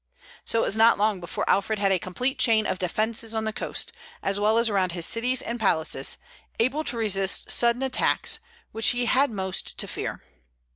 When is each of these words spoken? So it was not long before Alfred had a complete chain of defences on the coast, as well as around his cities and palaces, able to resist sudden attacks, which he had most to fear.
So 0.45 0.63
it 0.63 0.65
was 0.65 0.75
not 0.75 0.97
long 0.97 1.19
before 1.19 1.47
Alfred 1.47 1.77
had 1.77 1.91
a 1.91 1.99
complete 1.99 2.39
chain 2.39 2.65
of 2.65 2.79
defences 2.79 3.35
on 3.35 3.43
the 3.45 3.53
coast, 3.53 3.91
as 4.23 4.39
well 4.39 4.57
as 4.57 4.67
around 4.67 4.93
his 4.93 5.05
cities 5.05 5.43
and 5.43 5.59
palaces, 5.59 6.17
able 6.59 6.83
to 6.85 6.97
resist 6.97 7.51
sudden 7.51 7.83
attacks, 7.83 8.39
which 8.71 8.87
he 8.87 9.05
had 9.05 9.29
most 9.29 9.77
to 9.77 9.87
fear. 9.87 10.23